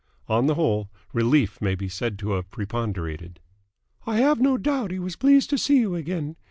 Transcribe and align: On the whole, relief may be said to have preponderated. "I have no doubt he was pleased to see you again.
On 0.27 0.47
the 0.47 0.55
whole, 0.55 0.89
relief 1.13 1.61
may 1.61 1.75
be 1.75 1.87
said 1.87 2.17
to 2.17 2.31
have 2.31 2.49
preponderated. 2.49 3.39
"I 4.07 4.17
have 4.17 4.41
no 4.41 4.57
doubt 4.57 4.89
he 4.89 4.97
was 4.97 5.15
pleased 5.15 5.51
to 5.51 5.59
see 5.59 5.77
you 5.77 5.93
again. 5.93 6.37